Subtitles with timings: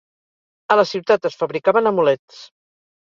[0.75, 2.41] A la ciutat es fabricaven amulets.